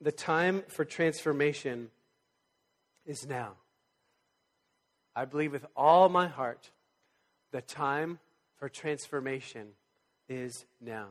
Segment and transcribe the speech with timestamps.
[0.00, 1.90] the time for transformation
[3.04, 3.52] is now.
[5.14, 6.70] I believe with all my heart
[7.52, 8.18] the time
[8.58, 9.68] for transformation
[10.28, 11.08] is now.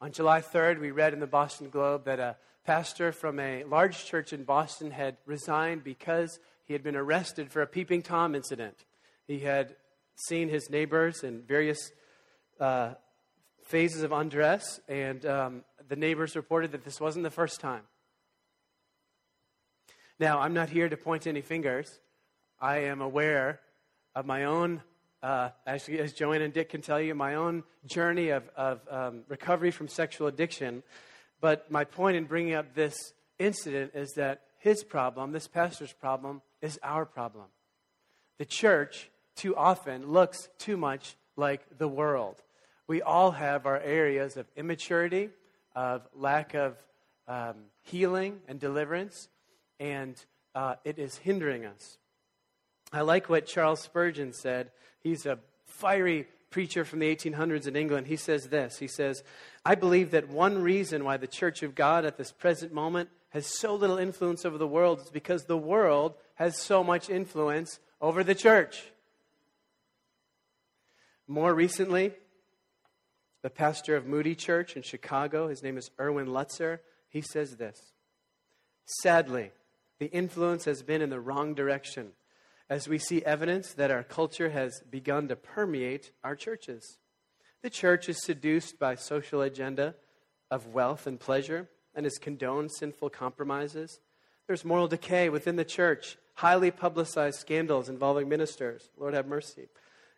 [0.00, 4.04] On July 3rd, we read in the Boston Globe that a pastor from a large
[4.04, 8.84] church in Boston had resigned because he had been arrested for a peeping Tom incident.
[9.26, 9.76] He had
[10.14, 11.90] seen his neighbors in various
[12.60, 12.94] uh,
[13.64, 17.82] phases of undress, and um, the neighbors reported that this wasn't the first time.
[20.18, 21.98] Now, I'm not here to point any fingers.
[22.60, 23.60] I am aware
[24.14, 24.82] of my own,
[25.22, 29.22] uh, actually, as Joanne and Dick can tell you, my own journey of, of um,
[29.28, 30.82] recovery from sexual addiction.
[31.40, 32.94] But my point in bringing up this
[33.38, 37.46] incident is that his problem, this pastor's problem, is our problem.
[38.38, 42.36] The church too often looks too much like the world.
[42.86, 45.30] We all have our areas of immaturity,
[45.74, 46.76] of lack of
[47.26, 49.28] um, healing and deliverance,
[49.80, 50.16] and
[50.54, 51.98] uh, it is hindering us.
[52.92, 54.70] I like what Charles Spurgeon said.
[55.00, 58.06] He's a fiery preacher from the 1800s in England.
[58.06, 59.22] He says this He says,
[59.64, 63.46] I believe that one reason why the Church of God at this present moment has
[63.46, 68.22] so little influence over the world is because the world has so much influence over
[68.22, 68.84] the church.
[71.26, 72.12] More recently,
[73.44, 76.78] the pastor of Moody Church in Chicago, his name is Erwin Lutzer,
[77.10, 77.92] he says this
[79.02, 79.52] Sadly,
[79.98, 82.12] the influence has been in the wrong direction
[82.70, 86.96] as we see evidence that our culture has begun to permeate our churches.
[87.60, 89.94] The church is seduced by social agenda
[90.50, 94.00] of wealth and pleasure and has condoned sinful compromises.
[94.46, 99.68] There's moral decay within the church, highly publicized scandals involving ministers, Lord have mercy,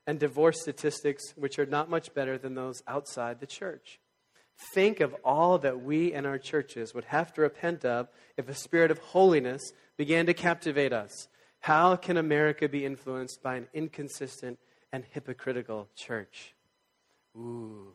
[0.07, 3.99] and divorce statistics which are not much better than those outside the church.
[4.73, 8.55] Think of all that we and our churches would have to repent of if a
[8.55, 11.29] spirit of holiness began to captivate us.
[11.61, 14.59] How can America be influenced by an inconsistent
[14.93, 16.55] and hypocritical church?
[17.37, 17.93] Ooh.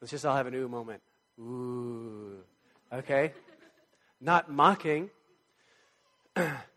[0.00, 1.00] Let's just all have an ooh moment.
[1.40, 2.36] Ooh.
[2.92, 3.32] Okay?
[4.20, 5.10] Not mocking.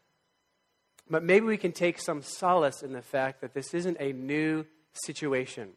[1.10, 4.66] but maybe we can take some solace in the fact that this isn't a new
[4.94, 5.70] situation.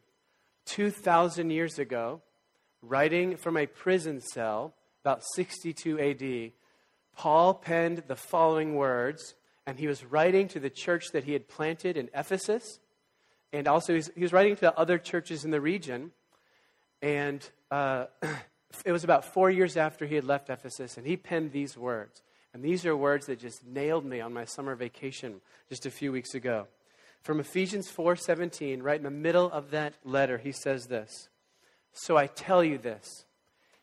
[0.65, 2.21] 2,000 years ago,
[2.81, 6.51] writing from a prison cell, about 62 AD,
[7.15, 11.47] Paul penned the following words, and he was writing to the church that he had
[11.47, 12.79] planted in Ephesus,
[13.53, 16.11] and also he was writing to other churches in the region.
[17.01, 18.05] And uh,
[18.85, 22.21] it was about four years after he had left Ephesus, and he penned these words.
[22.53, 26.11] And these are words that just nailed me on my summer vacation just a few
[26.11, 26.67] weeks ago.
[27.21, 31.29] From Ephesians 4:17, right in the middle of that letter, he says this.
[31.93, 33.25] So I tell you this,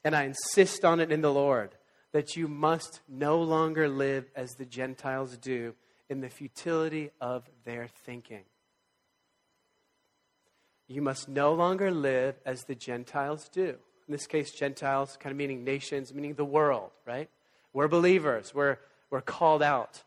[0.02, 1.76] and I insist on it in the Lord,
[2.12, 5.74] that you must no longer live as the Gentiles do
[6.08, 8.44] in the futility of their thinking.
[10.86, 13.78] You must no longer live as the Gentiles do.
[14.06, 17.28] In this case, Gentiles, kind of meaning nations, meaning the world, right?
[17.78, 18.52] We're believers.
[18.52, 18.78] We're,
[19.08, 20.02] we're called out.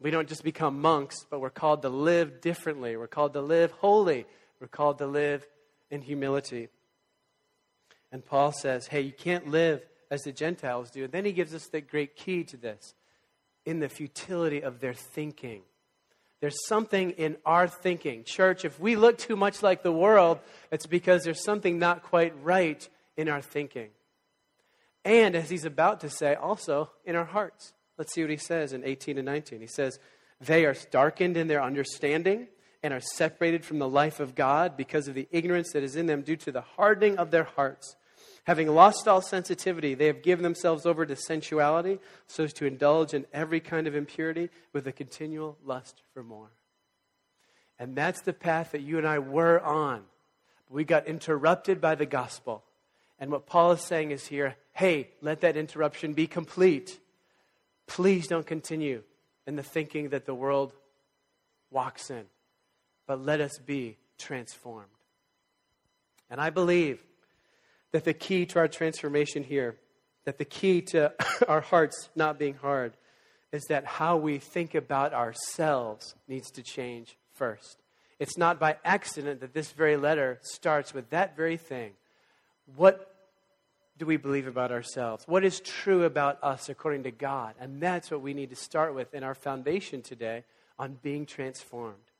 [0.00, 2.96] We don't just become monks, but we're called to live differently.
[2.96, 4.26] We're called to live holy.
[4.58, 5.46] We're called to live
[5.92, 6.70] in humility.
[8.10, 11.04] And Paul says, hey, you can't live as the Gentiles do.
[11.04, 12.96] And then he gives us the great key to this
[13.64, 15.62] in the futility of their thinking.
[16.40, 18.24] There's something in our thinking.
[18.24, 20.40] Church, if we look too much like the world,
[20.72, 23.90] it's because there's something not quite right in our thinking.
[25.04, 27.72] And as he's about to say, also in our hearts.
[27.98, 29.60] Let's see what he says in 18 and 19.
[29.60, 29.98] He says,
[30.40, 32.48] They are darkened in their understanding
[32.82, 36.06] and are separated from the life of God because of the ignorance that is in
[36.06, 37.96] them due to the hardening of their hearts.
[38.44, 43.14] Having lost all sensitivity, they have given themselves over to sensuality so as to indulge
[43.14, 46.50] in every kind of impurity with a continual lust for more.
[47.78, 50.02] And that's the path that you and I were on.
[50.68, 52.64] We got interrupted by the gospel.
[53.18, 56.98] And what Paul is saying is here hey, let that interruption be complete.
[57.86, 59.02] Please don't continue
[59.46, 60.72] in the thinking that the world
[61.70, 62.24] walks in,
[63.06, 64.88] but let us be transformed.
[66.28, 67.02] And I believe
[67.92, 69.76] that the key to our transformation here,
[70.24, 71.12] that the key to
[71.48, 72.94] our hearts not being hard,
[73.52, 77.82] is that how we think about ourselves needs to change first.
[78.18, 81.92] It's not by accident that this very letter starts with that very thing.
[82.74, 83.13] What
[83.96, 85.24] do we believe about ourselves?
[85.26, 87.54] What is true about us according to God?
[87.60, 90.44] And that's what we need to start with in our foundation today
[90.78, 92.10] on being transformed.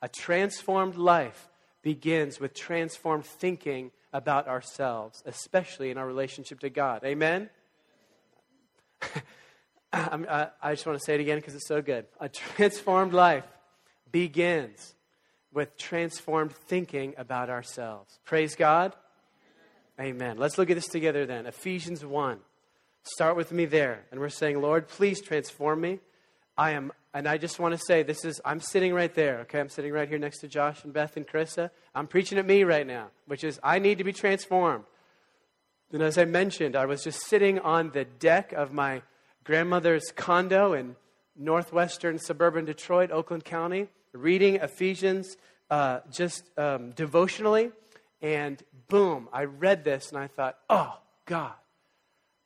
[0.00, 1.48] A transformed life
[1.82, 7.02] begins with transformed thinking about ourselves, especially in our relationship to God.
[7.04, 7.50] Amen?
[9.92, 12.06] I, I just want to say it again because it's so good.
[12.20, 13.44] A transformed life
[14.12, 14.94] begins
[15.52, 18.18] with transformed thinking about ourselves.
[18.24, 18.92] Praise God.
[20.00, 20.38] Amen.
[20.38, 21.46] Let's look at this together then.
[21.46, 22.38] Ephesians 1.
[23.04, 24.04] Start with me there.
[24.10, 26.00] And we're saying, Lord, please transform me.
[26.56, 29.60] I am, and I just want to say, this is, I'm sitting right there, okay?
[29.60, 31.70] I'm sitting right here next to Josh and Beth and Carissa.
[31.94, 34.84] I'm preaching at me right now, which is, I need to be transformed.
[35.92, 39.02] And as I mentioned, I was just sitting on the deck of my
[39.44, 40.96] grandmother's condo in
[41.36, 45.36] northwestern suburban Detroit, Oakland County, reading Ephesians
[45.70, 47.70] uh, just um, devotionally.
[48.24, 51.52] And boom, I read this and I thought, oh, God,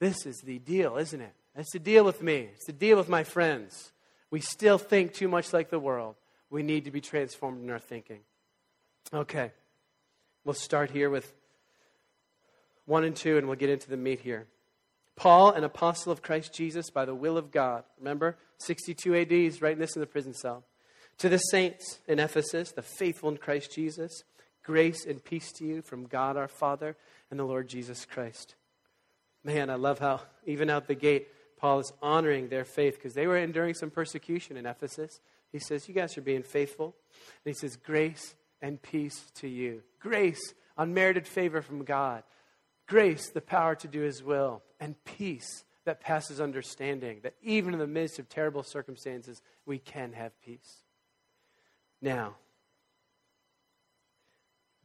[0.01, 1.33] this is the deal, isn't it?
[1.55, 3.93] It's the deal with me, it's the deal with my friends.
[4.29, 6.17] We still think too much like the world.
[6.51, 8.19] We need to be transformed in our thinking.
[9.15, 9.53] Okay,
[10.45, 11.33] we'll start here with
[12.87, 14.49] 1 and 2, and we'll get into the meat here.
[15.15, 17.85] Paul, an apostle of Christ Jesus by the will of God.
[18.01, 20.65] Remember, 62 AD, he's writing this in the prison cell.
[21.19, 24.25] To the saints in Ephesus, the faithful in Christ Jesus,
[24.69, 26.95] grace and peace to you from God our Father
[27.31, 28.55] and the Lord Jesus Christ.
[29.43, 33.27] Man, I love how, even out the gate, Paul is honoring their faith because they
[33.27, 35.23] were enduring some persecution in Ephesus.
[35.53, 36.95] He says, You guys are being faithful.
[37.47, 39.81] And he says, Grace and peace to you.
[40.01, 42.23] Grace, unmerited favor from God.
[42.87, 44.63] Grace, the power to do his will.
[44.79, 50.13] And peace that passes understanding, that even in the midst of terrible circumstances, we can
[50.13, 50.83] have peace.
[52.03, 52.35] Now,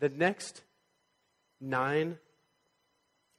[0.04, 0.64] the next
[1.62, 2.18] nine,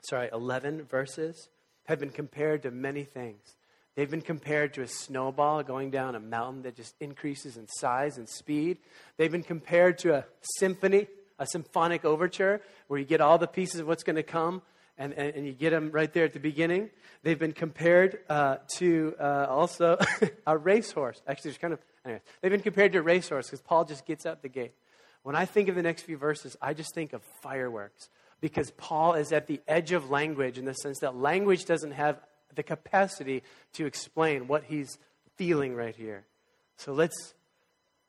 [0.09, 1.51] sorry, 11 verses
[1.85, 3.57] have been compared to many things.
[3.95, 8.17] They've been compared to a snowball going down a mountain that just increases in size
[8.17, 8.79] and speed.
[9.19, 10.25] They've been compared to a
[10.57, 11.07] symphony,
[11.39, 14.63] a symphonic overture, where you get all the pieces of what's going to come
[14.97, 16.89] and, and, and, you get them right there at the beginning.
[17.25, 19.99] They've been compared uh, to uh, also
[20.47, 21.21] a racehorse.
[21.29, 24.25] Actually, there's kind of, anyway, they've been compared to a racehorse because Paul just gets
[24.25, 24.73] out the gate.
[25.25, 28.11] When I think of the next few verses, I just think of fireworks
[28.43, 32.21] because Paul is at the edge of language in the sense that language doesn't have
[32.55, 33.43] the capacity
[33.73, 34.99] to explain what he's
[35.37, 36.27] feeling right here.
[36.77, 37.35] So let's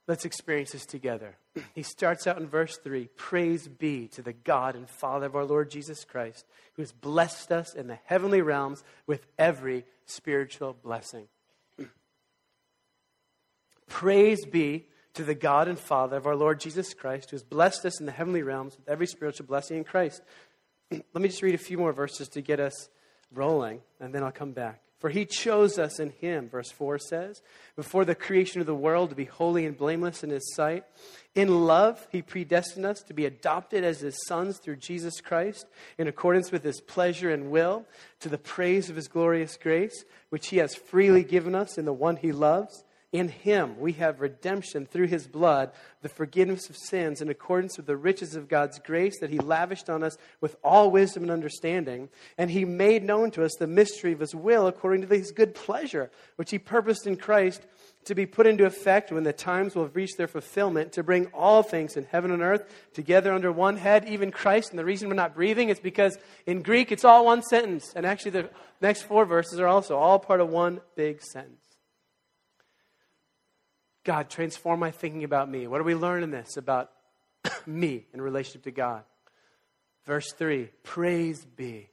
[0.10, 1.38] let's experience this together.
[1.74, 5.46] He starts out in verse 3 Praise be to the God and Father of our
[5.46, 11.30] Lord Jesus Christ, who has blessed us in the heavenly realms with every spiritual blessing.
[13.88, 17.86] Praise be to the God and Father of our Lord Jesus Christ, who has blessed
[17.86, 20.22] us in the heavenly realms with every spiritual blessing in Christ.
[20.92, 22.90] Let me just read a few more verses to get us
[23.34, 24.82] rolling, and then I'll come back.
[25.00, 27.42] For he chose us in him, verse 4 says,
[27.76, 30.86] before the creation of the world to be holy and blameless in his sight.
[31.36, 36.08] In love, he predestined us to be adopted as his sons through Jesus Christ, in
[36.08, 37.86] accordance with his pleasure and will,
[38.22, 41.94] to the praise of his glorious grace, which he has freely given us in the
[41.94, 42.84] one he loves.
[43.12, 45.72] In him we have redemption through his blood,
[46.02, 49.90] the forgiveness of sins in accordance with the riches of God's grace that he lavished
[49.90, 52.10] on us with all wisdom and understanding.
[52.38, 55.56] And he made known to us the mystery of his will according to his good
[55.56, 57.66] pleasure, which he purposed in Christ
[58.06, 61.26] to be put into effect when the times will have reached their fulfillment, to bring
[61.28, 62.64] all things in heaven and earth
[62.94, 64.70] together under one head, even Christ.
[64.70, 67.94] And the reason we're not breathing is because in Greek it's all one sentence.
[67.96, 68.50] And actually, the
[68.82, 71.65] next four verses are also all part of one big sentence.
[74.06, 75.68] God, transform my thinking about me.
[75.68, 76.92] What do we learn in this about
[77.66, 79.04] me in relationship to God?
[80.06, 81.90] Verse 3 Praise be.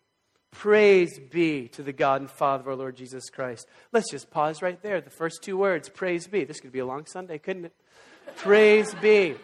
[0.52, 3.66] Praise be to the God and Father of our Lord Jesus Christ.
[3.90, 5.00] Let's just pause right there.
[5.00, 6.45] The first two words, praise be.
[6.45, 7.73] This could be a long Sunday, couldn't it?
[8.37, 9.37] praise be.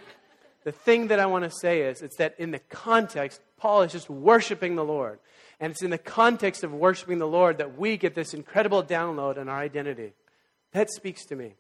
[0.65, 3.93] The thing that I want to say is, it's that in the context, Paul is
[3.93, 5.19] just worshiping the Lord.
[5.61, 9.39] And it's in the context of worshiping the Lord that we get this incredible download
[9.39, 10.13] on our identity.
[10.73, 11.55] That speaks to me.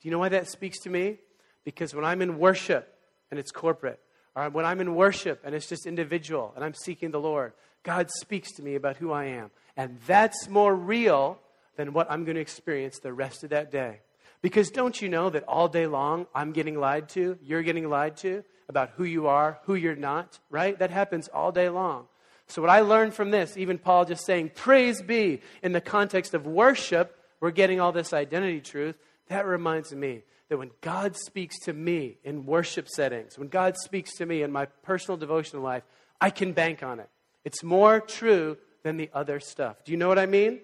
[0.00, 1.18] Do you know why that speaks to me?
[1.64, 2.94] Because when I'm in worship
[3.30, 4.00] and it's corporate,
[4.34, 7.52] or when I'm in worship and it's just individual and I'm seeking the Lord,
[7.82, 9.50] God speaks to me about who I am.
[9.76, 11.38] And that's more real
[11.76, 14.00] than what I'm going to experience the rest of that day.
[14.42, 18.16] Because don't you know that all day long I'm getting lied to, you're getting lied
[18.18, 20.78] to about who you are, who you're not, right?
[20.78, 22.06] That happens all day long.
[22.46, 26.34] So, what I learned from this, even Paul just saying, Praise be, in the context
[26.34, 28.96] of worship, we're getting all this identity truth.
[29.30, 34.16] That reminds me that when God speaks to me in worship settings, when God speaks
[34.16, 35.84] to me in my personal devotional life,
[36.20, 37.08] I can bank on it.
[37.44, 39.84] It's more true than the other stuff.
[39.84, 40.60] Do you know what I mean?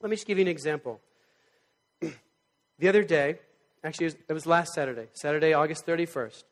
[0.00, 1.00] Let me just give you an example.
[2.00, 3.40] the other day,
[3.82, 6.44] actually, it was, it was, last Saturday, Saturday, August 31st.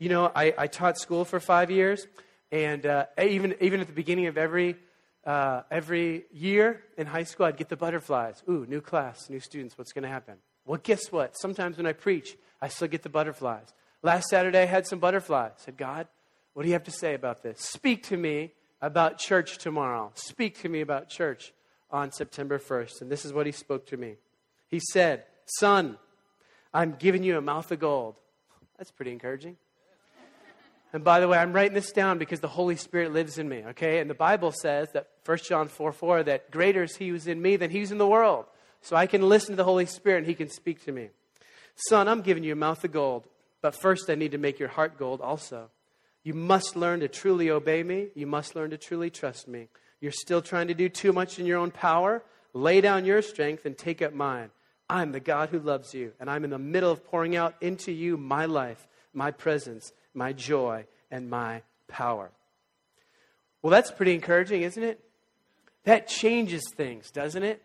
[0.00, 2.08] You know, I, I taught school for five years,
[2.50, 4.76] and uh, even, even at the beginning of every
[5.24, 8.42] uh, every year in high school, I'd get the butterflies.
[8.48, 10.34] Ooh, new class, new students, what's going to happen?
[10.64, 11.36] Well, guess what?
[11.36, 13.72] Sometimes when I preach, I still get the butterflies.
[14.02, 15.52] Last Saturday, I had some butterflies.
[15.58, 16.08] I said, God,
[16.54, 17.60] what do you have to say about this?
[17.60, 20.10] Speak to me about church tomorrow.
[20.14, 21.52] Speak to me about church
[21.90, 23.02] on September 1st.
[23.02, 24.16] And this is what he spoke to me.
[24.68, 25.98] He said, Son,
[26.74, 28.16] I'm giving you a mouth of gold.
[28.78, 29.56] That's pretty encouraging.
[30.92, 33.64] And by the way, I'm writing this down because the Holy Spirit lives in me,
[33.68, 33.98] okay?
[33.98, 37.40] And the Bible says that 1 John 4 4, that greater is he who's in
[37.40, 38.44] me than he who's in the world.
[38.82, 41.08] So I can listen to the Holy Spirit and he can speak to me.
[41.76, 43.26] Son, I'm giving you a mouth of gold,
[43.62, 45.70] but first I need to make your heart gold also.
[46.24, 48.08] You must learn to truly obey me.
[48.14, 49.68] You must learn to truly trust me.
[50.00, 52.22] You're still trying to do too much in your own power.
[52.52, 54.50] Lay down your strength and take up mine.
[54.90, 57.92] I'm the God who loves you, and I'm in the middle of pouring out into
[57.92, 62.30] you my life, my presence, my joy, and my power.
[63.62, 65.00] Well, that's pretty encouraging, isn't it?
[65.84, 67.62] That changes things, doesn't it?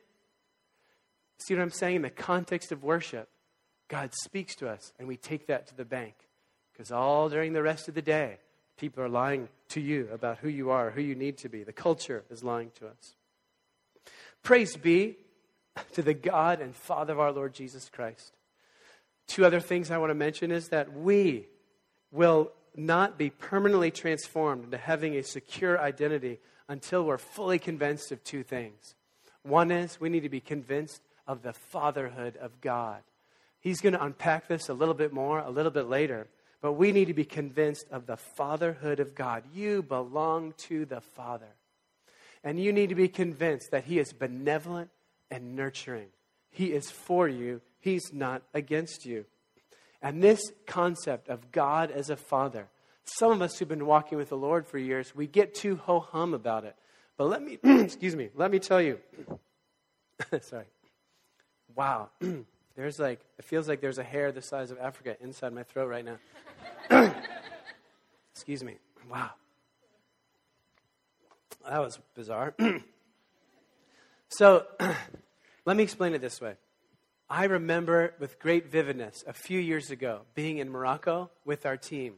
[1.39, 1.97] See what I'm saying?
[1.97, 3.29] In the context of worship,
[3.87, 6.15] God speaks to us, and we take that to the bank.
[6.71, 8.37] Because all during the rest of the day,
[8.77, 11.63] people are lying to you about who you are, who you need to be.
[11.63, 13.15] The culture is lying to us.
[14.43, 15.17] Praise be
[15.93, 18.33] to the God and Father of our Lord Jesus Christ.
[19.27, 21.47] Two other things I want to mention is that we
[22.11, 28.23] will not be permanently transformed into having a secure identity until we're fully convinced of
[28.23, 28.95] two things.
[29.43, 33.01] One is we need to be convinced of the fatherhood of God.
[33.59, 36.27] He's going to unpack this a little bit more a little bit later,
[36.61, 39.43] but we need to be convinced of the fatherhood of God.
[39.53, 41.53] You belong to the Father.
[42.43, 44.89] And you need to be convinced that He is benevolent
[45.29, 46.07] and nurturing.
[46.49, 49.25] He is for you, He's not against you.
[50.01, 52.67] And this concept of God as a father,
[53.03, 55.99] some of us who've been walking with the Lord for years, we get too ho
[55.99, 56.75] hum about it.
[57.17, 58.99] But let me, excuse me, let me tell you.
[60.41, 60.65] sorry.
[61.75, 62.09] Wow.
[62.75, 65.87] there's like, it feels like there's a hair the size of Africa inside my throat
[65.87, 67.13] right now.
[68.33, 68.75] excuse me.
[69.09, 69.31] Wow.
[71.67, 72.53] That was bizarre.
[74.29, 74.65] so,
[75.65, 76.53] let me explain it this way.
[77.29, 82.15] I remember with great vividness a few years ago being in Morocco with our team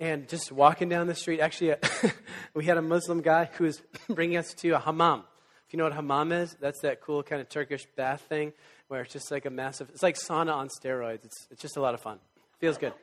[0.00, 1.38] and just walking down the street.
[1.38, 1.76] Actually, uh,
[2.54, 5.22] we had a Muslim guy who was bringing us to a hammam.
[5.68, 8.52] If you know what hammam is, that's that cool kind of Turkish bath thing
[8.88, 11.24] where it's just like a massive, it's like sauna on steroids.
[11.24, 12.18] It's, it's just a lot of fun.
[12.58, 12.94] Feels good.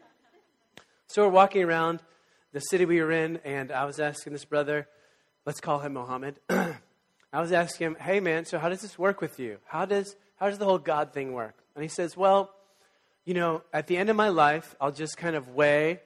[1.08, 2.02] So we're walking around
[2.52, 4.90] the city we were in, and I was asking this brother,
[5.46, 6.40] let's call him Mohammed.
[6.50, 9.60] I was asking him, hey man, so how does this work with you?
[9.66, 11.56] How does how does the whole God thing work?
[11.76, 12.50] And he says, Well,
[13.26, 16.00] you know, at the end of my life, I'll just kind of weigh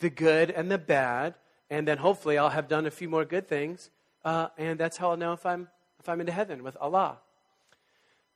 [0.00, 1.34] the good and the bad,
[1.70, 3.90] and then hopefully I'll have done a few more good things,
[4.24, 5.68] uh, and that's how I'll know if I'm,
[6.00, 7.18] if I'm into heaven with Allah.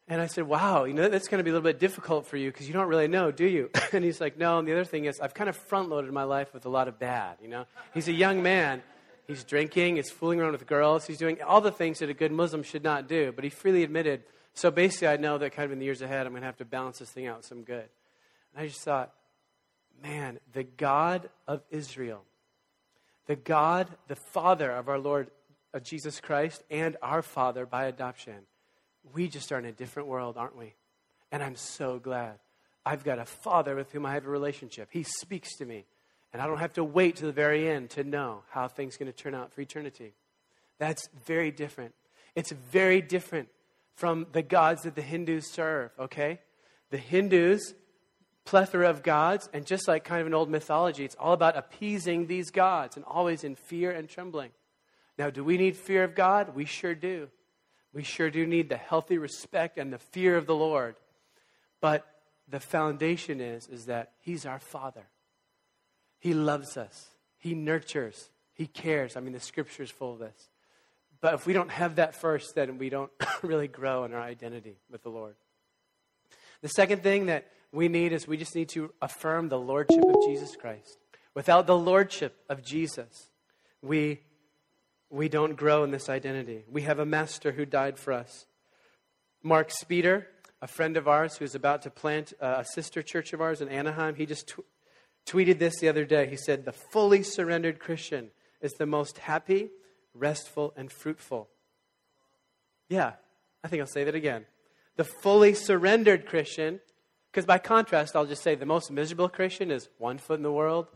[0.06, 2.36] And I said, Wow, you know, that's going to be a little bit difficult for
[2.36, 3.70] you because you don't really know, do you?
[3.92, 6.22] and he's like, No, and the other thing is, I've kind of front loaded my
[6.22, 7.64] life with a lot of bad, you know?
[7.92, 8.84] He's a young man.
[9.26, 12.32] He's drinking, he's fooling around with girls, he's doing all the things that a good
[12.32, 13.30] Muslim should not do.
[13.30, 14.22] But he freely admitted,
[14.58, 16.56] so basically, I know that kind of in the years ahead, I'm going to have
[16.56, 17.88] to balance this thing out some good.
[18.52, 19.14] And I just thought,
[20.02, 22.24] man, the God of Israel,
[23.26, 25.30] the God, the Father of our Lord
[25.72, 28.34] of Jesus Christ, and our Father by adoption,
[29.14, 30.74] we just are in a different world, aren't we?
[31.30, 32.40] And I'm so glad.
[32.84, 34.88] I've got a Father with whom I have a relationship.
[34.90, 35.84] He speaks to me.
[36.32, 38.98] And I don't have to wait to the very end to know how things are
[38.98, 40.14] going to turn out for eternity.
[40.78, 41.94] That's very different.
[42.34, 43.50] It's very different
[43.98, 46.38] from the gods that the Hindus serve, okay?
[46.90, 47.74] The Hindus,
[48.44, 52.28] plethora of gods, and just like kind of an old mythology, it's all about appeasing
[52.28, 54.50] these gods and always in fear and trembling.
[55.18, 56.54] Now, do we need fear of God?
[56.54, 57.28] We sure do.
[57.92, 60.94] We sure do need the healthy respect and the fear of the Lord.
[61.80, 62.06] But
[62.48, 65.08] the foundation is, is that He's our Father.
[66.20, 67.08] He loves us.
[67.36, 68.30] He nurtures.
[68.54, 69.16] He cares.
[69.16, 70.50] I mean, the scripture is full of this.
[71.20, 73.10] But if we don't have that first, then we don't
[73.42, 75.34] really grow in our identity with the Lord.
[76.60, 80.16] The second thing that we need is we just need to affirm the lordship of
[80.26, 80.98] Jesus Christ.
[81.34, 83.30] Without the lordship of Jesus,
[83.82, 84.20] we,
[85.10, 86.64] we don't grow in this identity.
[86.70, 88.46] We have a master who died for us.
[89.42, 90.26] Mark Speeder,
[90.60, 94.16] a friend of ours who's about to plant a sister church of ours in Anaheim,
[94.16, 94.64] he just tw-
[95.26, 96.26] tweeted this the other day.
[96.26, 99.70] He said, The fully surrendered Christian is the most happy
[100.14, 101.48] restful, and fruitful.
[102.88, 103.12] Yeah,
[103.62, 104.46] I think I'll say that again.
[104.96, 106.80] The fully surrendered Christian,
[107.30, 110.52] because by contrast, I'll just say the most miserable Christian is one foot in the
[110.52, 110.88] world,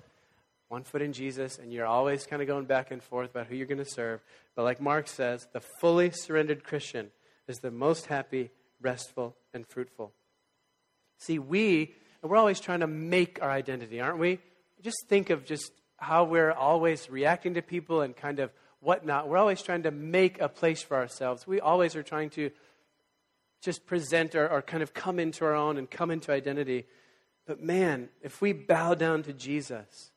[0.69, 3.55] one foot in Jesus, and you're always kind of going back and forth about who
[3.55, 4.23] you're going to serve.
[4.57, 7.11] But like Mark says, the fully surrendered Christian
[7.47, 8.51] is the most happy,
[8.81, 10.13] restful, and fruitful.
[11.19, 14.39] See, we, we're always trying to make our identity, aren't we?
[14.83, 18.51] Just think of just how we're always reacting to people and kind of
[18.83, 19.29] whatnot.
[19.29, 21.47] We're always trying to make a place for ourselves.
[21.47, 22.51] We always are trying to
[23.63, 26.85] just present or, or kind of come into our own and come into identity.
[27.47, 30.11] But man, if we bow down to Jesus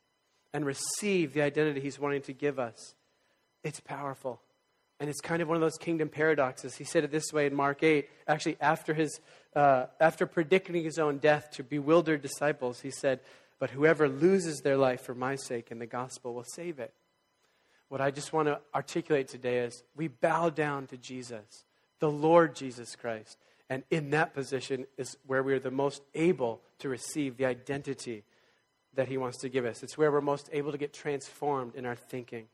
[0.53, 2.95] and receive the identity he's wanting to give us,
[3.63, 4.41] it's powerful.
[4.99, 6.75] And it's kind of one of those kingdom paradoxes.
[6.75, 8.07] He said it this way in Mark 8.
[8.27, 9.19] Actually, after, his,
[9.55, 13.19] uh, after predicting his own death to bewildered disciples, he said,
[13.59, 16.93] But whoever loses their life for my sake and the gospel will save it.
[17.95, 21.63] What I just want to articulate today is we bow down to Jesus
[21.99, 23.37] the Lord Jesus Christ.
[23.69, 28.25] And in that position is where we are the most able to receive the identity
[28.95, 29.81] that He wants to give us.
[29.81, 32.47] It's where we're most able to get transformed in our thinking.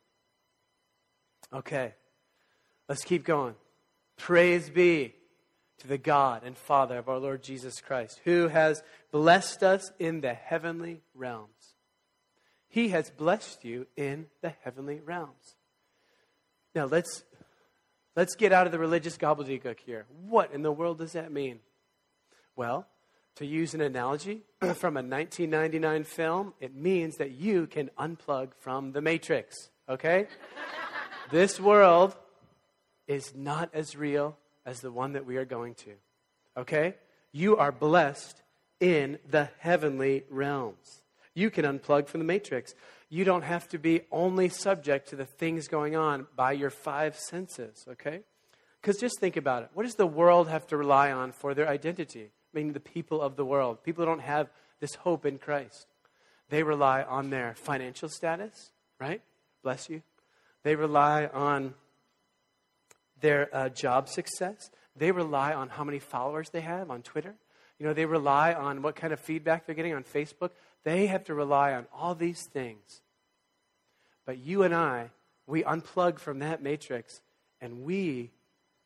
[1.51, 1.95] Okay,
[2.87, 3.55] let's keep going.
[4.17, 5.15] Praise be
[5.79, 10.21] to the God and Father of our Lord Jesus Christ, who has blessed us in
[10.21, 11.70] the heavenly realms.
[12.71, 15.55] He has blessed you in the heavenly realms.
[16.73, 17.23] Now let's
[18.15, 20.05] Let's get out of the religious gobbledygook here.
[20.27, 21.59] What in the world does that mean?
[22.57, 22.85] Well,
[23.35, 28.91] to use an analogy from a 1999 film, it means that you can unplug from
[28.91, 30.27] the matrix, okay?
[31.31, 32.17] this world
[33.07, 35.91] is not as real as the one that we are going to,
[36.57, 36.95] okay?
[37.31, 38.41] You are blessed
[38.81, 41.00] in the heavenly realms.
[41.33, 42.73] You can unplug from the matrix
[43.11, 47.17] you don't have to be only subject to the things going on by your five
[47.17, 48.21] senses, okay?
[48.79, 49.69] Because just think about it.
[49.73, 52.31] What does the world have to rely on for their identity?
[52.53, 53.83] Meaning the people of the world.
[53.83, 55.87] People don't have this hope in Christ.
[56.47, 59.21] They rely on their financial status, right?
[59.61, 60.03] Bless you.
[60.63, 61.73] They rely on
[63.19, 64.71] their uh, job success.
[64.95, 67.35] They rely on how many followers they have on Twitter.
[67.81, 70.51] You know, they rely on what kind of feedback they're getting on Facebook.
[70.83, 73.01] They have to rely on all these things.
[74.23, 75.09] But you and I,
[75.47, 77.21] we unplug from that matrix
[77.59, 78.29] and we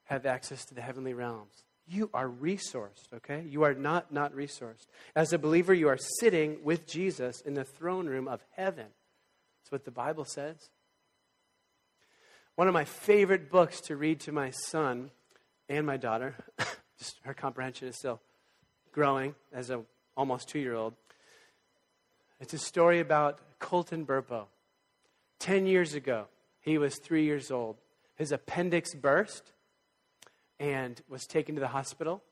[0.06, 1.66] have access to the heavenly realms.
[1.86, 3.44] You are resourced, okay?
[3.50, 4.88] You are not not resourced.
[5.14, 8.88] As a believer, you are sitting with Jesus in the throne room of heaven.
[9.60, 10.70] That's what the Bible says.
[12.56, 15.12] One of my favorite books to read to my son
[15.68, 16.36] and my daughter,
[16.98, 18.22] just her comprehension is still
[18.96, 19.82] growing as a
[20.16, 20.94] almost two year old,
[22.40, 24.46] it's a story about Colton Burpo.
[25.38, 26.28] Ten years ago,
[26.62, 27.76] he was three years old.
[28.16, 29.52] His appendix burst
[30.62, 32.24] and was taken to the hospital.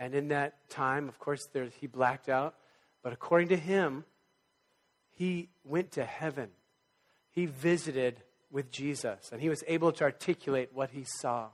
[0.00, 2.54] And in that time, of course, there, he blacked out.
[3.02, 4.04] But according to him,
[5.10, 6.48] he went to heaven.
[7.30, 11.48] He visited with Jesus, and he was able to articulate what he saw.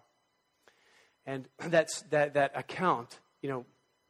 [1.26, 3.64] And that's, that, that account, you know,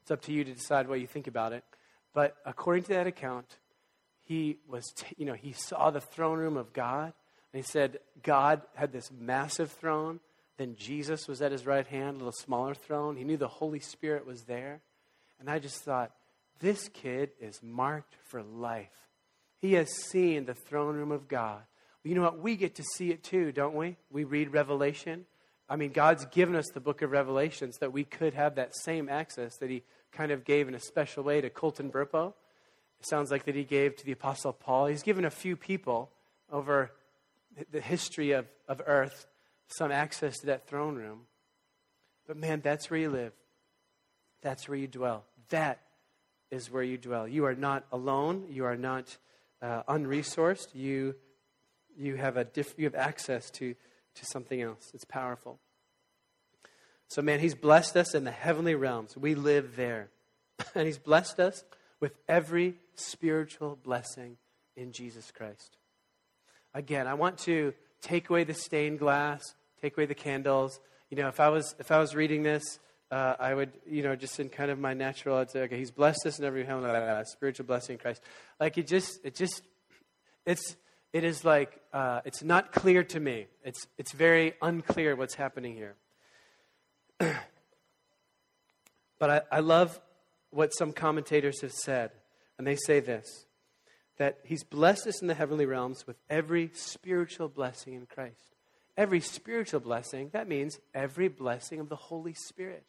[0.04, 1.64] it's up to you to decide what you think about it.
[2.12, 3.56] But according to that account,
[4.20, 7.14] he was, t- you know, he saw the throne room of God.
[7.52, 10.20] And he said, God had this massive throne.
[10.58, 13.16] Then Jesus was at his right hand, a little smaller throne.
[13.16, 14.82] He knew the Holy Spirit was there.
[15.40, 16.12] And I just thought,
[16.60, 19.08] this kid is marked for life.
[19.62, 21.62] He has seen the throne room of God.
[22.02, 22.40] You know what?
[22.40, 23.96] We get to see it too, don't we?
[24.10, 25.24] We read Revelation.
[25.68, 29.08] I mean, God's given us the book of Revelations that we could have that same
[29.08, 29.82] access that He
[30.14, 32.32] kind of gave in a special way to Colton Burpo
[33.00, 34.86] It sounds like that he gave to the Apostle Paul.
[34.86, 36.10] He's given a few people
[36.50, 36.92] over
[37.70, 39.26] the history of, of earth
[39.66, 41.22] some access to that throne room.
[42.26, 43.32] But man, that's where you live.
[44.42, 45.24] That's where you dwell.
[45.50, 45.80] That
[46.50, 47.26] is where you dwell.
[47.26, 48.46] You are not alone.
[48.50, 49.16] You are not
[49.60, 50.74] uh, unresourced.
[50.74, 51.16] You,
[51.96, 53.74] you, have a diff- you have access to,
[54.14, 54.90] to something else.
[54.94, 55.58] It's powerful.
[57.08, 59.16] So, man, He's blessed us in the heavenly realms.
[59.16, 60.08] We live there.
[60.74, 61.64] and He's blessed us
[62.00, 64.36] with every spiritual blessing
[64.76, 65.76] in Jesus Christ.
[66.74, 67.72] Again, I want to
[68.02, 70.80] take away the stained glass, take away the candles.
[71.10, 72.78] You know, if I was if I was reading this,
[73.10, 75.92] uh, I would, you know, just in kind of my natural, I'd say, okay, He's
[75.92, 78.22] blessed us in every blah, spiritual blessing in Christ.
[78.58, 79.62] Like it just, it just,
[80.44, 80.76] it's,
[81.14, 83.46] it is like uh, it's not clear to me.
[83.64, 85.94] It's it's very unclear what's happening here.
[89.18, 90.00] but I, I love
[90.50, 92.10] what some commentators have said.
[92.58, 93.46] And they say this
[94.18, 98.56] that He's blessed us in the heavenly realms with every spiritual blessing in Christ.
[98.96, 102.84] Every spiritual blessing, that means every blessing of the Holy Spirit.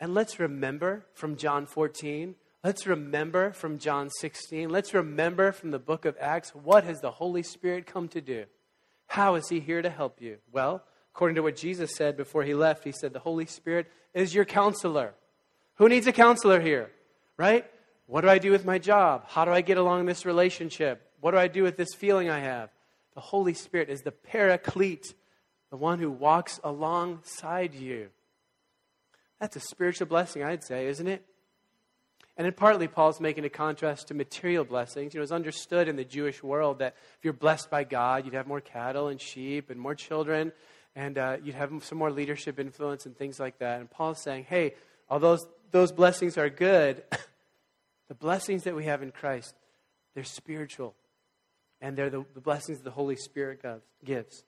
[0.00, 4.68] And let's remember from John 14 Let's remember from John 16.
[4.68, 8.44] Let's remember from the book of Acts what has the Holy Spirit come to do?
[9.06, 10.36] How is he here to help you?
[10.52, 10.82] Well,
[11.14, 14.44] according to what Jesus said before he left, he said, The Holy Spirit is your
[14.44, 15.14] counselor.
[15.76, 16.90] Who needs a counselor here?
[17.38, 17.64] Right?
[18.06, 19.24] What do I do with my job?
[19.26, 21.00] How do I get along in this relationship?
[21.22, 22.68] What do I do with this feeling I have?
[23.14, 25.14] The Holy Spirit is the paraclete,
[25.70, 28.08] the one who walks alongside you.
[29.40, 31.24] That's a spiritual blessing, I'd say, isn't it?
[32.40, 35.12] And then partly, Paul's making a contrast to material blessings.
[35.12, 38.32] You know, it's understood in the Jewish world that if you're blessed by God, you'd
[38.32, 40.50] have more cattle and sheep and more children,
[40.96, 43.80] and uh, you'd have some more leadership influence and things like that.
[43.80, 44.72] And Paul's saying, hey,
[45.10, 47.02] although those, those blessings are good,
[48.08, 49.54] the blessings that we have in Christ,
[50.14, 50.94] they're spiritual.
[51.82, 53.62] And they're the, the blessings the Holy Spirit
[54.02, 54.44] gives.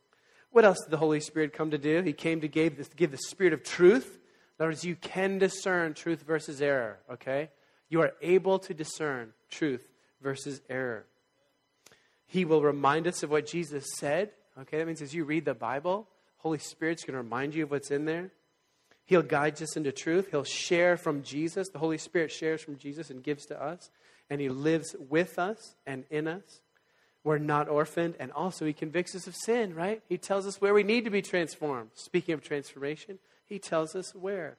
[0.50, 2.00] What else did the Holy Spirit come to do?
[2.00, 4.18] He came to give, this, give the spirit of truth.
[4.58, 7.50] In other words, you can discern truth versus error, okay?
[7.92, 9.86] You are able to discern truth
[10.22, 11.04] versus error.
[12.24, 14.30] He will remind us of what Jesus said.
[14.62, 17.70] Okay, that means as you read the Bible, Holy Spirit's going to remind you of
[17.70, 18.30] what's in there.
[19.04, 20.28] He'll guide us into truth.
[20.30, 21.68] He'll share from Jesus.
[21.68, 23.90] The Holy Spirit shares from Jesus and gives to us.
[24.30, 26.62] And He lives with us and in us.
[27.24, 28.14] We're not orphaned.
[28.18, 30.00] And also, He convicts us of sin, right?
[30.08, 31.90] He tells us where we need to be transformed.
[31.92, 34.56] Speaking of transformation, He tells us where.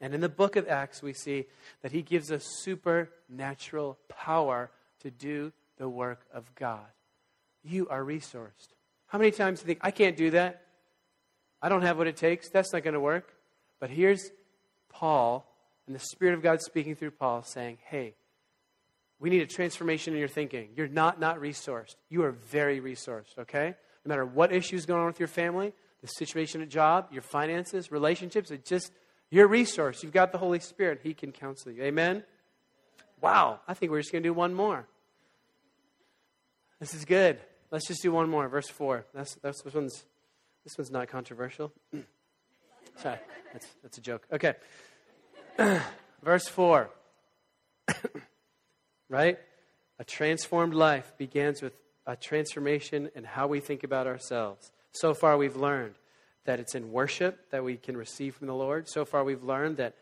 [0.00, 1.46] And in the book of Acts, we see
[1.82, 6.86] that he gives us supernatural power to do the work of God.
[7.62, 8.68] You are resourced.
[9.06, 10.62] How many times do you think, I can't do that?
[11.60, 12.48] I don't have what it takes.
[12.48, 13.34] That's not going to work.
[13.78, 14.30] But here's
[14.88, 15.46] Paul
[15.86, 18.14] and the Spirit of God speaking through Paul saying, hey,
[19.18, 20.70] we need a transformation in your thinking.
[20.76, 21.96] You're not not resourced.
[22.08, 23.74] You are very resourced, okay?
[24.04, 27.92] No matter what issues going on with your family, the situation at job, your finances,
[27.92, 28.92] relationships, it just
[29.30, 30.02] you're resource.
[30.02, 31.00] You've got the Holy Spirit.
[31.02, 31.82] He can counsel you.
[31.82, 32.24] Amen?
[33.20, 33.60] Wow.
[33.68, 34.86] I think we're just going to do one more.
[36.80, 37.38] This is good.
[37.70, 38.48] Let's just do one more.
[38.48, 39.06] Verse 4.
[39.14, 40.04] That's, that's, this, one's,
[40.64, 41.72] this one's not controversial.
[42.96, 43.18] Sorry.
[43.52, 44.26] That's, that's a joke.
[44.32, 44.54] Okay.
[46.22, 46.90] Verse 4.
[49.08, 49.38] right?
[49.98, 51.74] A transformed life begins with
[52.06, 54.72] a transformation in how we think about ourselves.
[54.92, 55.94] So far, we've learned
[56.44, 58.88] that it's in worship that we can receive from the Lord.
[58.88, 59.94] So far, we've learned that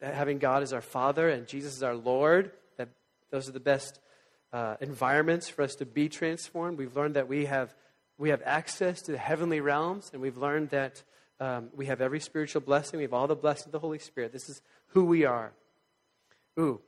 [0.00, 2.88] having God as our Father and Jesus as our Lord, that
[3.30, 4.00] those are the best
[4.52, 6.78] uh, environments for us to be transformed.
[6.78, 7.74] We've learned that we have,
[8.18, 11.02] we have access to the heavenly realms, and we've learned that
[11.40, 12.98] um, we have every spiritual blessing.
[12.98, 14.32] We have all the blessings of the Holy Spirit.
[14.32, 15.52] This is who we are.
[16.58, 16.80] Ooh,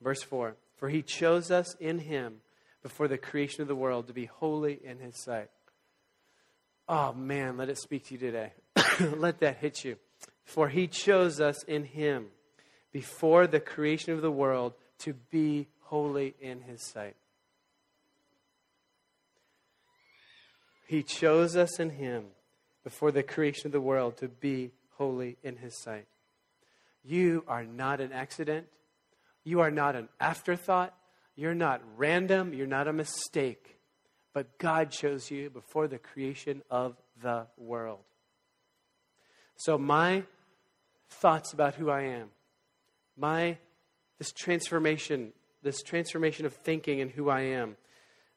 [0.00, 2.40] verse 4 For he chose us in him
[2.82, 5.48] before the creation of the world to be holy in his sight.
[6.88, 8.52] Oh man, let it speak to you today.
[9.16, 9.96] let that hit you.
[10.44, 12.28] For he chose us in him
[12.92, 17.16] before the creation of the world to be holy in his sight.
[20.86, 22.24] He chose us in him
[22.82, 26.06] before the creation of the world to be holy in his sight.
[27.04, 28.66] You are not an accident.
[29.44, 30.94] You are not an afterthought.
[31.36, 32.54] You're not random.
[32.54, 33.77] You're not a mistake
[34.32, 38.00] but God chose you before the creation of the world.
[39.56, 40.22] So, my
[41.08, 42.28] thoughts about who I am,
[43.16, 43.58] my
[44.18, 47.76] this transformation, this transformation of thinking and who I am,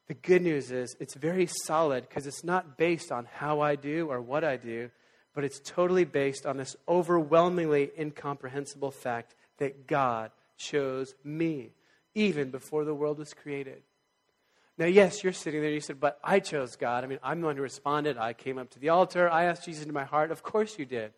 [0.08, 4.08] the good news is it's very solid because it's not based on how I do
[4.10, 4.89] or what I do,
[5.34, 11.71] but it's totally based on this overwhelmingly incomprehensible fact that God chose me
[12.13, 13.84] even before the world was created.
[14.77, 17.03] Now, yes, you're sitting there and you said, but I chose God.
[17.03, 18.17] I mean, I'm the one who responded.
[18.17, 19.29] I came up to the altar.
[19.29, 20.31] I asked Jesus into my heart.
[20.31, 21.12] Of course you did.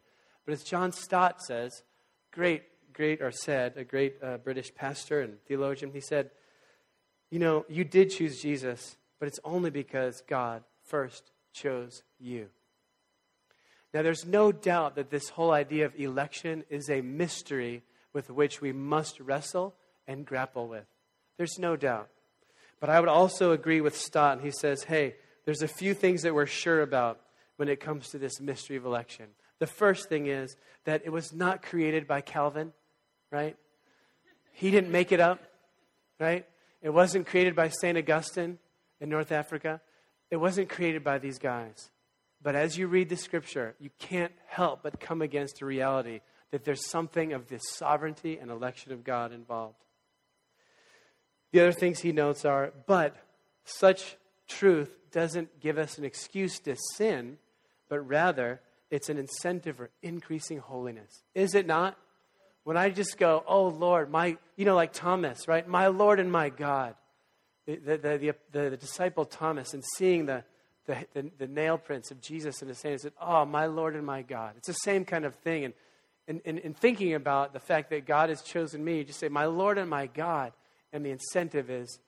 [0.46, 1.84] But as John Stott says,
[2.32, 6.32] great, great, or said, a great uh, British pastor and theologian, he said,
[7.30, 12.50] you know, you did choose Jesus, but it's only because God first chose you.
[13.94, 18.60] Now, there's no doubt that this whole idea of election is a mystery with which
[18.60, 19.76] we must wrestle
[20.08, 20.86] and grapple with.
[21.38, 22.10] There's no doubt.
[22.84, 24.41] But I would also agree with Stott.
[24.41, 25.15] He says, hey,
[25.46, 27.22] there's a few things that we're sure about
[27.56, 29.28] when it comes to this mystery of election.
[29.60, 32.74] The first thing is that it was not created by Calvin,
[33.32, 33.56] right?
[34.52, 35.39] He didn't make it up,
[36.19, 36.46] right?
[36.82, 37.98] It wasn't created by St.
[37.98, 38.60] Augustine
[39.00, 39.80] in North Africa.
[40.30, 41.89] It wasn't created by these guys.
[42.41, 46.19] But as you read the scripture, you can't help but come against a reality
[46.52, 49.78] that there's something of this sovereignty and election of God involved.
[51.54, 53.16] The other things he notes are, but
[53.63, 57.38] such truth doesn't give us an excuse to sin,
[57.89, 61.24] but rather it's an incentive for increasing holiness.
[61.36, 61.96] Is it not?
[62.63, 65.68] When I just go, oh Lord, my, you know, like Thomas, right?
[65.68, 66.96] My Lord and my God.
[67.68, 70.44] The, the, the, the, disciple Thomas and seeing the,
[70.86, 73.96] the, the, the, nail prints of Jesus in his hand and said, Oh, my Lord
[73.96, 74.56] and my God.
[74.58, 75.72] It's the same kind of thing.
[76.28, 79.30] And in, in thinking about the fact that God has chosen me, you just say,
[79.30, 80.52] My Lord and my God.
[80.94, 82.00] And the incentive is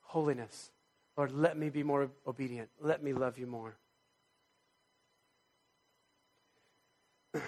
[0.00, 0.72] holiness.
[1.16, 2.70] Lord, let me be more obedient.
[2.80, 3.76] Let me love you more.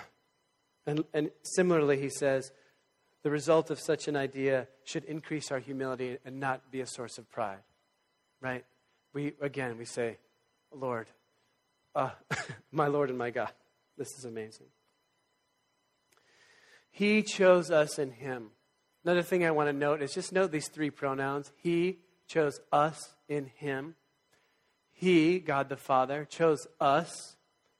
[0.86, 2.52] and, and similarly, he says,
[3.24, 7.18] the result of such an idea should increase our humility and not be a source
[7.18, 7.58] of pride.
[8.40, 8.64] Right?
[9.12, 10.18] We, again, we say,
[10.72, 11.08] Lord,
[11.94, 12.10] uh,
[12.70, 13.50] my Lord and my God.
[13.98, 14.66] This is amazing.
[16.90, 18.50] He chose us in Him.
[19.06, 21.52] Another thing I want to note is just note these three pronouns.
[21.62, 23.94] He chose us in Him.
[24.92, 27.36] He, God the Father, chose us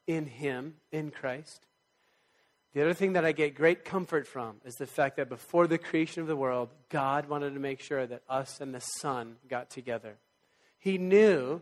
[0.07, 1.67] in Him, in Christ.
[2.75, 5.79] The other thing that I get great comfort from is the fact that before the
[5.79, 9.69] creation of the world, God wanted to make sure that us and the Son got
[9.69, 10.19] together.
[10.79, 11.61] He knew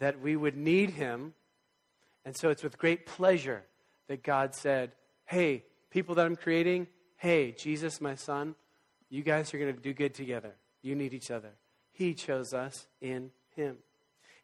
[0.00, 1.32] that we would need him.
[2.26, 3.64] And so it's with great pleasure
[4.08, 4.92] that God said,
[5.24, 8.54] Hey, people that I'm creating, hey, Jesus, my son,
[9.12, 10.54] you guys are going to do good together.
[10.80, 11.50] You need each other.
[11.92, 13.76] He chose us in him.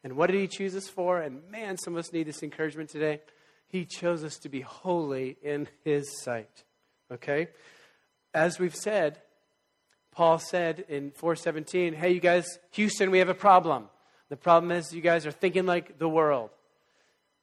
[0.03, 1.19] And what did he choose us for?
[1.19, 3.21] And man, some of us need this encouragement today.
[3.67, 6.65] He chose us to be holy in his sight.
[7.11, 7.47] Okay?
[8.31, 9.19] As we've said,
[10.11, 13.85] Paul said in 417, hey, you guys, Houston, we have a problem.
[14.29, 16.51] The problem is you guys are thinking like the world.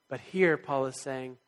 [0.09, 1.39] But here, Paul is saying,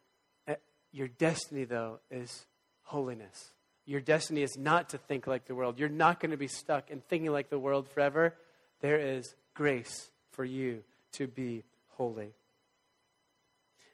[0.49, 0.57] eh,
[0.91, 2.47] your destiny, though, is
[2.83, 3.53] holiness.
[3.89, 5.79] Your destiny is not to think like the world.
[5.79, 8.35] You're not going to be stuck in thinking like the world forever.
[8.83, 11.65] There is grace for you to be
[11.97, 12.35] holy.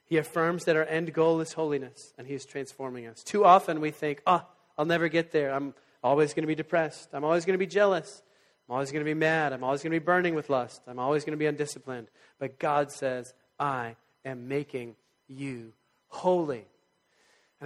[0.03, 3.23] He affirms that our end goal is holiness, and He is transforming us.
[3.23, 4.45] Too often we think, oh,
[4.77, 5.53] I'll never get there.
[5.53, 7.07] I'm always going to be depressed.
[7.13, 8.21] I'm always going to be jealous.
[8.67, 9.53] I'm always going to be mad.
[9.53, 10.81] I'm always going to be burning with lust.
[10.87, 12.09] I'm always going to be undisciplined.
[12.37, 14.95] But God says, I am making
[15.29, 15.71] you
[16.09, 16.65] holy.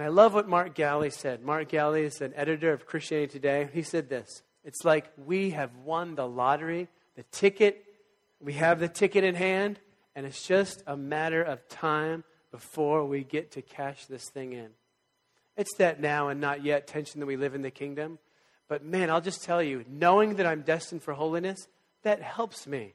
[0.00, 1.44] And I love what Mark Galli said.
[1.44, 3.68] Mark Galli is an editor of Christianity Today.
[3.70, 7.84] He said this It's like we have won the lottery, the ticket,
[8.40, 9.78] we have the ticket in hand,
[10.16, 14.70] and it's just a matter of time before we get to cash this thing in.
[15.58, 18.18] It's that now and not yet tension that we live in the kingdom.
[18.68, 21.68] But man, I'll just tell you, knowing that I'm destined for holiness,
[22.04, 22.94] that helps me.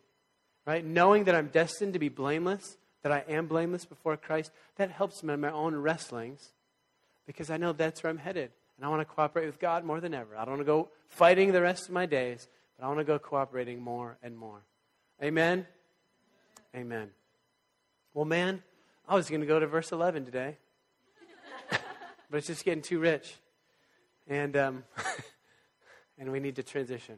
[0.66, 0.84] Right?
[0.84, 5.22] Knowing that I'm destined to be blameless, that I am blameless before Christ, that helps
[5.22, 6.55] me in my own wrestlings
[7.26, 8.52] because I know that's where I'm headed.
[8.78, 10.36] And I want to cooperate with God more than ever.
[10.36, 13.06] I don't want to go fighting the rest of my days, but I want to
[13.06, 14.62] go cooperating more and more.
[15.24, 15.66] Amen?
[16.76, 17.10] Amen.
[18.14, 18.64] Well, man,
[19.08, 20.58] I was going to go to verse 11 today,
[21.70, 23.36] but it's just getting too rich.
[24.28, 24.84] And um,
[26.18, 27.18] and we need to transition.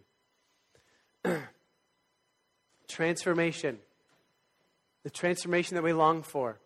[2.87, 3.79] transformation.
[5.03, 6.59] The transformation that we long for.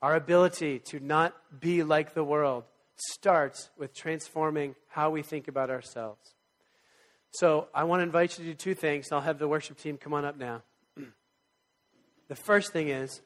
[0.00, 2.64] Our ability to not be like the world
[2.96, 6.34] starts with transforming how we think about ourselves.
[7.30, 9.12] So I want to invite you to do two things.
[9.12, 10.62] I'll have the worship team come on up now.
[12.28, 13.20] the first thing is,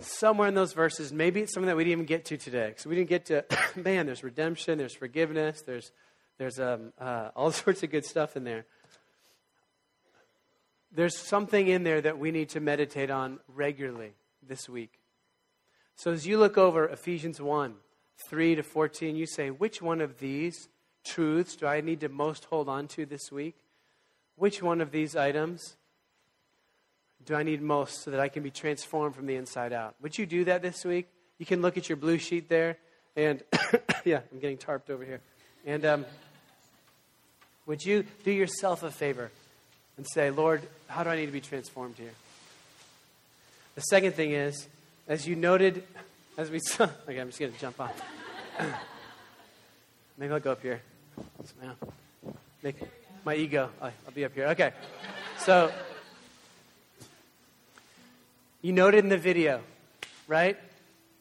[0.00, 2.74] somewhere in those verses, maybe it's something that we didn't even get to today.
[2.76, 3.44] So we didn't get to,
[3.76, 5.92] man, there's redemption, there's forgiveness, there's
[6.38, 8.64] there's um, uh, all sorts of good stuff in there.
[10.94, 14.12] There's something in there that we need to meditate on regularly
[14.46, 14.92] this week.
[16.02, 17.74] So as you look over Ephesians 1
[18.28, 20.68] 3 to 14, you say, which one of these
[21.04, 23.54] truths do I need to most hold on to this week?
[24.34, 25.76] Which one of these items
[27.24, 29.94] do I need most so that I can be transformed from the inside out?
[30.02, 31.06] Would you do that this week?
[31.38, 32.78] You can look at your blue sheet there,
[33.14, 33.40] and
[34.04, 35.20] yeah, I'm getting tarped over here.
[35.64, 36.04] And um,
[37.66, 39.30] would you do yourself a favor
[39.96, 42.14] and say, Lord, how do I need to be transformed here?
[43.76, 44.66] The second thing is,
[45.08, 45.84] as you noted,
[46.36, 47.90] as we saw, okay, I'm just going to jump on.
[50.18, 50.80] Maybe I'll go up here.
[52.62, 52.76] Make
[53.24, 54.46] my ego, I'll be up here.
[54.48, 54.72] Okay.
[55.38, 55.72] So,
[58.60, 59.60] you noted in the video,
[60.28, 60.56] right?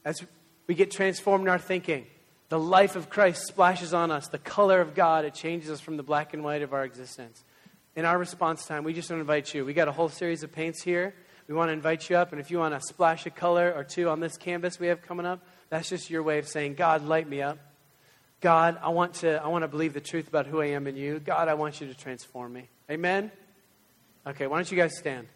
[0.05, 0.21] As
[0.67, 2.05] we get transformed in our thinking,
[2.49, 5.97] the life of Christ splashes on us, the color of God, it changes us from
[5.97, 7.43] the black and white of our existence.
[7.95, 9.65] In our response time, we just want to invite you.
[9.65, 11.13] We got a whole series of paints here.
[11.51, 13.83] We want to invite you up, and if you want a splash of color or
[13.83, 17.03] two on this canvas we have coming up, that's just your way of saying, God,
[17.03, 17.57] light me up.
[18.39, 20.95] God, I want to, I want to believe the truth about who I am in
[20.95, 21.19] you.
[21.19, 22.69] God, I want you to transform me.
[22.89, 23.33] Amen?
[24.25, 25.27] Okay, why don't you guys stand?